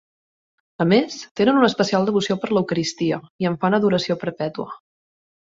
A 0.85 0.87
més, 0.93 1.17
tenen 1.41 1.59
una 1.59 1.69
especial 1.71 2.07
devoció 2.07 2.39
per 2.45 2.49
l'Eucaristia, 2.59 3.21
i 3.45 3.51
en 3.53 3.59
fan 3.67 3.79
adoració 3.81 4.19
perpètua. 4.27 4.69